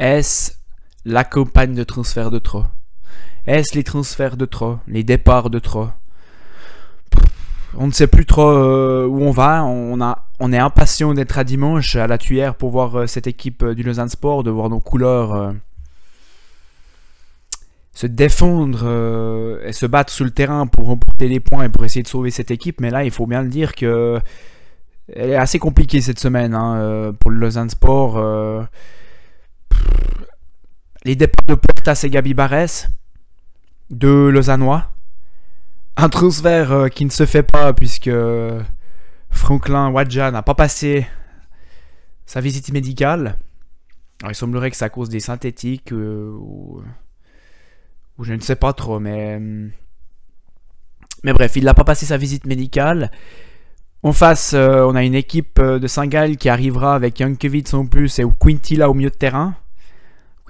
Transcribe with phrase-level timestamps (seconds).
[0.00, 0.52] Est-ce
[1.04, 2.64] la campagne de transfert de trop?
[3.46, 4.78] Est-ce les transferts de trop?
[4.88, 5.88] Les départs de trop?
[7.76, 9.62] On ne sait plus trop euh, où on va.
[9.62, 13.74] On, est impatient d'être à dimanche à la tuyère pour voir euh, cette équipe euh,
[13.74, 15.54] du Lausanne Sport, de voir nos couleurs
[17.92, 22.02] se défendre et se battre sur le terrain pour remporter les points et pour essayer
[22.02, 22.80] de sauver cette équipe.
[22.80, 24.18] Mais là, il faut bien le dire que
[25.14, 28.16] elle est assez compliquée cette semaine hein, pour le Lausanne Sport
[31.04, 32.88] les départs de Puertas et Gabi Barres,
[33.90, 34.90] deux Lausannois.
[35.96, 38.10] Un transfert euh, qui ne se fait pas puisque
[39.30, 41.06] Franklin Wadja n'a pas passé
[42.26, 43.36] sa visite médicale.
[44.28, 46.82] il semblerait que c'est cause des synthétiques euh, ou,
[48.20, 49.40] je ne sais pas trop, mais
[51.22, 53.10] mais bref, il n'a pas passé sa visite médicale.
[54.02, 58.18] En face, euh, on a une équipe de Saint-Gall qui arrivera avec Jankovic en plus
[58.18, 59.54] et Quintilla au milieu de terrain.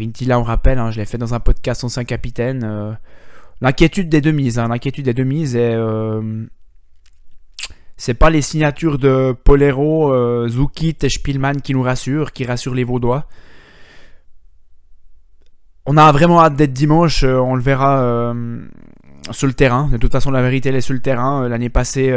[0.00, 2.62] Quintilla, on rappelle, hein, je l'ai fait dans un podcast ancien capitaine.
[2.64, 2.92] Euh,
[3.60, 5.54] l'inquiétude des demises, hein, l'inquiétude des.
[5.56, 6.46] Euh,
[7.96, 12.74] c'est pas les signatures de Polero, euh, Zukit et Spielmann qui nous rassurent, qui rassurent
[12.74, 13.26] les Vaudois.
[15.84, 18.32] On a vraiment hâte d'être dimanche, on le verra
[19.32, 19.88] sur le terrain.
[19.88, 21.48] De toute façon, la vérité, elle est sur le terrain.
[21.48, 22.14] L'année passée,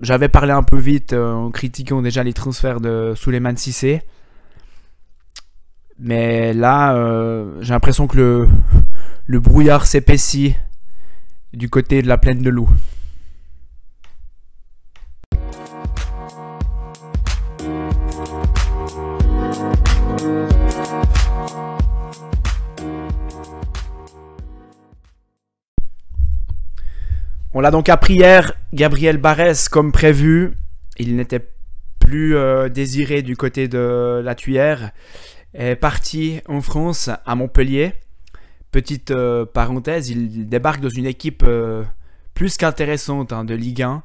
[0.00, 4.00] j'avais parlé un peu vite en critiquant déjà les transferts de Suleiman Sissé.
[5.98, 8.48] Mais là, euh, j'ai l'impression que
[9.26, 10.56] le, brouillard s'épaissit
[11.52, 12.68] du côté de la plaine de loup.
[27.56, 30.54] On l'a donc appris hier, Gabriel Barès, comme prévu,
[30.98, 31.46] il n'était
[32.00, 34.90] plus euh, désiré du côté de la tuyère
[35.54, 37.94] est parti en France, à Montpellier.
[38.70, 41.84] Petite euh, parenthèse, il débarque dans une équipe euh,
[42.34, 44.02] plus qu'intéressante hein, de Ligue 1.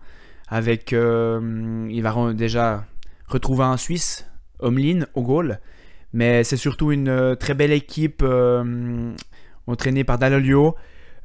[0.48, 2.86] Avec, euh, il va déjà
[3.28, 4.28] retrouver un Suisse,
[4.60, 5.60] Omlin, au goal.
[6.14, 8.24] Mais c'est surtout une très belle équipe
[9.68, 10.76] entraînée par Dalolio,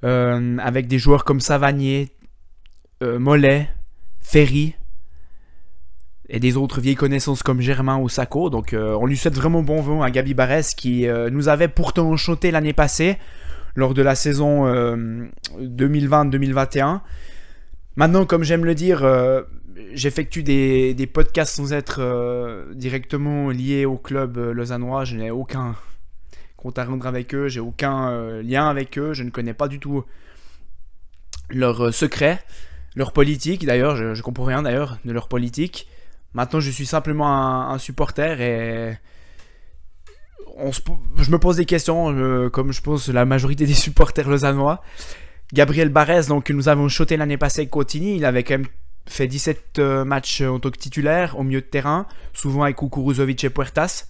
[0.02, 2.10] avec des joueurs comme Savanier,
[3.00, 3.70] Mollet,
[4.20, 4.74] Ferry,
[6.28, 8.50] et des autres vieilles connaissances comme Germain ou Sacco.
[8.50, 11.68] Donc euh, on lui souhaite vraiment bon vent à Gabi Barès qui euh, nous avait
[11.68, 13.16] pourtant enchanté l'année passée
[13.76, 14.66] lors de la saison
[15.60, 16.96] 2020-2021.
[16.96, 16.98] Euh,
[17.96, 19.06] Maintenant, comme j'aime le dire,
[19.92, 25.04] j'effectue des, des, podcasts sans être directement lié au club lausannois.
[25.04, 25.76] Je n'ai aucun
[26.56, 29.78] compte à rendre avec eux, j'ai aucun lien avec eux, je ne connais pas du
[29.78, 30.02] tout
[31.50, 32.40] leurs secrets,
[32.96, 33.64] leur politique.
[33.64, 35.86] D'ailleurs, je, je comprends rien d'ailleurs de leur politique.
[36.34, 38.96] Maintenant, je suis simplement un, supporter et
[40.58, 44.82] je me pose des questions, euh, comme je pose la majorité des supporters lausannois.
[45.52, 48.66] Gabriel Barès, donc, que nous avons shoté l'année passée avec Cotigny, il avait quand même
[49.06, 53.44] fait 17 euh, matchs en tant que titulaire au milieu de terrain, souvent avec Kukuruzovic
[53.44, 54.06] et Puertas.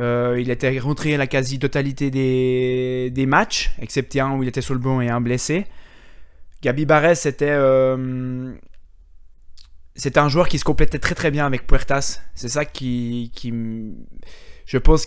[0.00, 4.60] Euh, il était rentré à la quasi-totalité des, des, matchs, excepté un où il était
[4.62, 5.66] sur le banc et un blessé.
[6.62, 7.54] Gabi Barès était
[9.96, 12.20] c'était un joueur qui se complétait très très bien avec Puertas.
[12.34, 13.30] C'est ça qui,
[14.66, 15.06] je pense,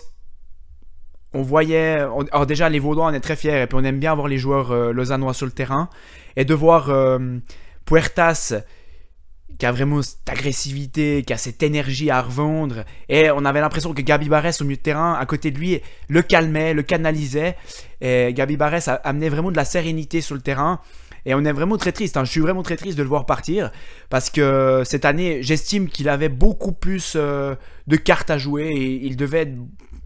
[1.34, 1.98] on voyait.
[2.32, 4.38] alors déjà, les Vaudois, on est très fiers et puis on aime bien voir les
[4.38, 5.90] joueurs euh, lausannois sur le terrain
[6.36, 7.38] et de voir euh,
[7.84, 8.54] Puertas
[9.58, 12.84] qui a vraiment cette agressivité, qui a cette énergie à revendre.
[13.08, 15.80] Et on avait l'impression que Gabi Barres au milieu de terrain, à côté de lui,
[16.08, 17.56] le calmait, le canalisait.
[18.00, 20.80] Et Gabi Barres amenait vraiment de la sérénité sur le terrain.
[21.26, 22.16] Et on est vraiment très triste.
[22.16, 22.24] Hein.
[22.24, 23.70] Je suis vraiment très triste de le voir partir.
[24.10, 27.54] Parce que cette année, j'estime qu'il avait beaucoup plus euh,
[27.86, 28.68] de cartes à jouer.
[28.68, 29.54] Et il devait être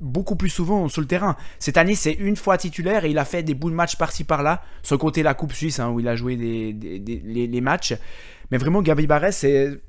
[0.01, 1.37] beaucoup plus souvent sur le terrain.
[1.59, 4.25] Cette année, c'est une fois titulaire et il a fait des bouts de match par-ci
[4.25, 6.73] par-là, sans compter la Coupe Suisse hein, où il a joué des,
[7.25, 7.95] les, matchs.
[8.51, 9.81] Mais vraiment, Gabi Barres, c'est.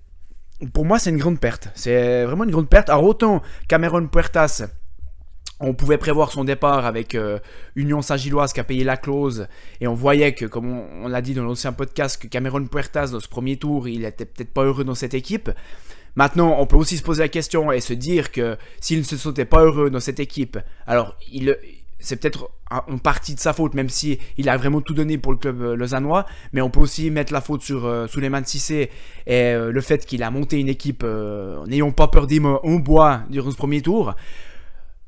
[0.73, 1.69] Pour moi, c'est une grande perte.
[1.73, 2.89] C'est vraiment une grande perte.
[2.89, 4.63] Alors, autant Cameron Puertas
[5.63, 7.39] on pouvait prévoir son départ avec euh,
[7.75, 9.47] Union Saint-Gilloise qui a payé la clause
[9.79, 13.21] et on voyait que, comme on, l'a dit dans l'ancien podcast, que Cameron Puertas dans
[13.21, 15.49] ce premier tour, il était peut-être pas heureux dans cette équipe.
[16.15, 19.15] Maintenant, on peut aussi se poser la question et se dire que s'il ne se
[19.15, 21.17] sentait pas heureux dans cette équipe, alors
[21.99, 25.31] c'est peut-être en partie de sa faute, même si il a vraiment tout donné pour
[25.31, 26.25] le club euh, lausannois.
[26.51, 28.89] Mais on peut aussi mettre la faute sur euh, Suleiman Sissé
[29.27, 31.05] et le fait qu'il a monté une équipe
[31.67, 34.13] n'ayant pas peur des mots en bois durant ce premier tour.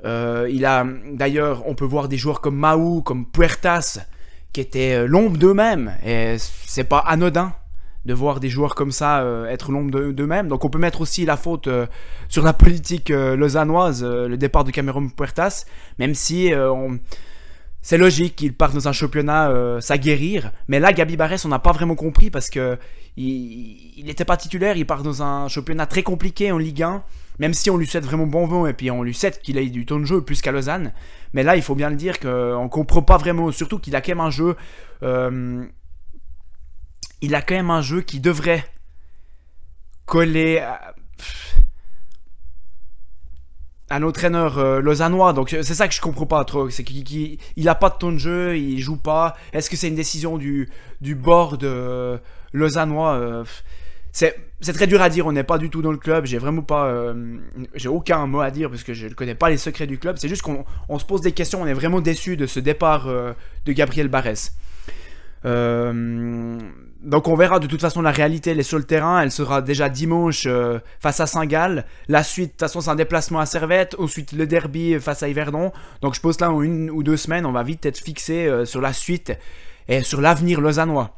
[0.06, 4.00] Euh, il a d'ailleurs, on peut voir des joueurs comme Maou, comme Puertas,
[4.54, 5.96] qui étaient euh, l'ombre d'eux-mêmes.
[6.06, 7.54] Et c'est pas anodin
[8.06, 10.48] de voir des joueurs comme ça euh, être l'ombre d'eux-mêmes.
[10.48, 11.68] Donc on peut mettre aussi la faute
[12.30, 15.66] sur la politique lausannoise, le départ de Cameron Puertas,
[15.98, 16.52] même si
[17.81, 20.52] c'est logique qu'il parte dans un championnat s'aguerrir.
[20.68, 22.78] Mais là, Gabi Barres, on n'a pas vraiment compris parce que
[23.18, 27.04] il n'était pas titulaire, il part dans un championnat très compliqué en Ligue 1.
[27.40, 29.68] Même si on lui souhaite vraiment bon vent et puis on lui souhaite qu'il ait
[29.68, 30.94] du temps de jeu plus qu'à Lausanne.
[31.34, 34.02] Mais là, il faut bien le dire qu'on ne comprend pas vraiment, surtout qu'il a
[34.02, 34.56] quand même un jeu
[37.26, 38.64] il a quand même un jeu qui devrait
[40.06, 40.94] coller à,
[44.00, 45.34] nos entraîneur euh, lausannois.
[45.34, 46.70] Donc c'est ça que je comprends pas trop.
[46.70, 49.36] C'est qu'il n'a pas de ton de jeu, il joue pas.
[49.54, 50.70] Est-ce que c'est une décision du,
[51.02, 52.18] board euh,
[52.54, 53.44] lausannois euh,
[54.16, 56.62] c'est, très dur à dire, on n'est pas du tout dans le club, j'ai vraiment
[56.62, 57.14] pas.
[57.76, 60.18] j'ai aucun mot à dire parce que je ne connais pas les secrets du club.
[60.18, 63.72] C'est juste qu'on se pose des questions, on est vraiment déçu de ce départ de
[63.72, 64.54] Gabriel Barès.
[65.46, 66.58] Euh,
[67.02, 69.62] donc on verra de toute façon la réalité, elle est sur le terrain, elle sera
[69.62, 71.86] déjà dimanche euh, face à Saint-Gall.
[72.08, 75.30] La suite, de toute façon c'est un déplacement à Servette, ensuite le derby face à
[75.30, 75.72] Yverdon.
[76.02, 78.66] Donc je pense là en une ou deux semaines, on va vite être fixé euh,
[78.66, 79.34] sur la suite
[79.88, 81.16] et sur l'avenir lausannois.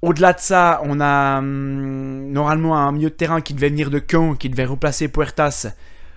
[0.00, 4.02] Au-delà de ça, on a hum, normalement un milieu de terrain qui devait venir de
[4.06, 5.68] Caen, qui devait remplacer Puertas,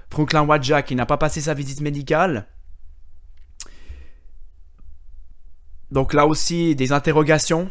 [0.09, 2.47] Franklin Wadja, qui n'a pas passé sa visite médicale.
[5.91, 7.69] Donc là aussi, des interrogations.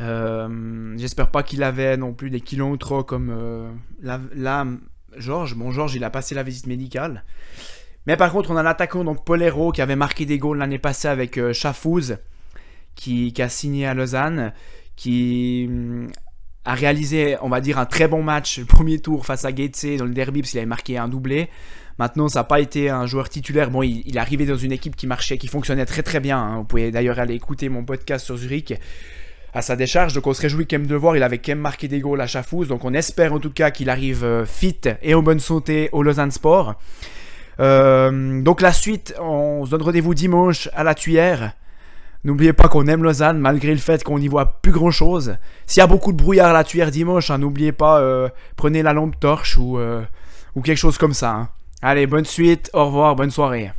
[0.00, 3.70] Euh, j'espère pas qu'il avait non plus des kilos comme euh,
[4.02, 4.66] là,
[5.16, 5.54] Georges.
[5.54, 7.24] Bon, Georges, il a passé la visite médicale.
[8.06, 11.08] Mais par contre, on a l'attaquant, donc Polero, qui avait marqué des goals l'année passée
[11.08, 12.18] avec euh, Chafouz,
[12.94, 14.52] qui, a signé à Lausanne,
[14.96, 16.10] qui hum,
[16.64, 19.96] a réalisé, on va dire, un très bon match le premier tour face à Gatesay
[19.96, 21.48] dans le derby, parce qu'il avait marqué un doublé.
[21.98, 23.70] Maintenant, ça n'a pas été un joueur titulaire.
[23.70, 26.38] Bon, il, est arrivé dans une équipe qui marchait, qui fonctionnait très très bien.
[26.38, 26.56] Hein.
[26.58, 28.74] Vous pouvez d'ailleurs aller écouter mon podcast sur Zurich
[29.52, 30.12] à sa décharge.
[30.12, 31.16] Donc on se réjouit quand même de voir.
[31.16, 32.68] Il avait quand même marqué des goals à Chafouz.
[32.68, 36.02] Donc on espère en tout cas qu'il arrive euh, fit et en bonne santé au
[36.02, 36.74] Lausanne Sport.
[37.60, 41.52] Euh, donc la suite, on se donne rendez-vous dimanche à la Tuyère.
[42.24, 45.36] N'oubliez pas qu'on aime Lausanne malgré le fait qu'on n'y voit plus grand chose.
[45.66, 48.82] S'il y a beaucoup de brouillard à la Tuyère dimanche, hein, n'oubliez pas, euh, prenez
[48.82, 49.78] la lampe torche ou,
[50.54, 51.30] ou quelque chose comme ça.
[51.32, 51.48] Hein.
[51.82, 53.72] Allez, bonne suite, au revoir, bonne soirée.